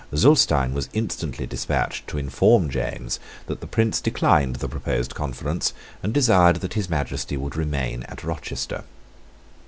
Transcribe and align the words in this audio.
Zulestein 0.15 0.73
was 0.73 0.89
instantly 0.93 1.45
despatched 1.45 2.07
to 2.07 2.17
inform 2.17 2.71
James 2.71 3.19
that 3.45 3.61
the 3.61 3.67
Prince 3.67 4.01
declined 4.01 4.55
the 4.55 4.67
proposed 4.67 5.13
conference, 5.13 5.73
and 6.01 6.11
desired 6.11 6.55
that 6.61 6.73
His 6.73 6.89
Majesty 6.89 7.37
would 7.37 7.55
remain 7.55 8.01
at 8.09 8.23
Rochester. 8.23 8.83